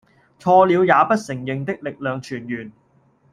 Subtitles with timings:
[0.39, 2.73] 錯了也不承認的力量泉源